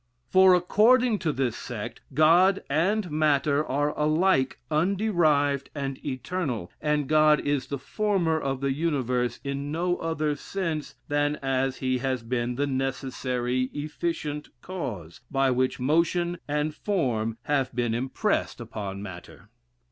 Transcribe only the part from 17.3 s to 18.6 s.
have been impressed